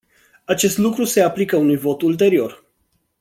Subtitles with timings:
[0.45, 2.65] Acest lucru se aplică unui vot ulterior.